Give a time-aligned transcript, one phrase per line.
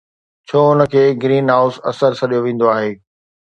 [0.47, 2.91] ڇو ان کي گرين هائوس اثر سڏيو ويندو آهي؟